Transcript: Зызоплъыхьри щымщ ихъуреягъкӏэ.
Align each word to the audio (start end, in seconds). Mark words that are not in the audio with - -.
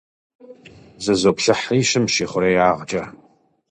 Зызоплъыхьри 1.03 1.79
щымщ 1.89 2.15
ихъуреягъкӏэ. 2.23 3.03